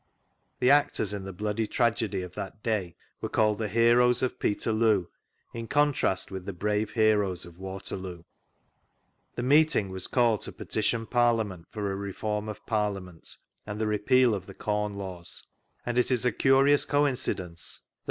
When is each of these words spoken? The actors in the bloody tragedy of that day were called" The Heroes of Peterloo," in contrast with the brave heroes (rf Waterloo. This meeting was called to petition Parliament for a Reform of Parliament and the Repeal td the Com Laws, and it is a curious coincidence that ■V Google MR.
The 0.59 0.71
actors 0.71 1.13
in 1.13 1.25
the 1.25 1.31
bloody 1.31 1.67
tragedy 1.67 2.23
of 2.23 2.33
that 2.33 2.63
day 2.63 2.95
were 3.21 3.29
called" 3.29 3.59
The 3.59 3.67
Heroes 3.67 4.23
of 4.23 4.39
Peterloo," 4.39 5.05
in 5.53 5.67
contrast 5.67 6.31
with 6.31 6.45
the 6.45 6.53
brave 6.53 6.89
heroes 6.93 7.45
(rf 7.45 7.55
Waterloo. 7.59 8.23
This 9.35 9.45
meeting 9.45 9.89
was 9.89 10.07
called 10.07 10.41
to 10.41 10.51
petition 10.53 11.05
Parliament 11.05 11.67
for 11.69 11.91
a 11.91 11.95
Reform 11.95 12.49
of 12.49 12.65
Parliament 12.65 13.37
and 13.67 13.79
the 13.79 13.85
Repeal 13.85 14.31
td 14.31 14.47
the 14.47 14.55
Com 14.55 14.95
Laws, 14.95 15.43
and 15.85 15.99
it 15.99 16.09
is 16.09 16.25
a 16.25 16.31
curious 16.31 16.83
coincidence 16.83 17.43
that 17.45 17.51
■V 17.51 17.77
Google 17.77 17.87
MR. 17.87 17.89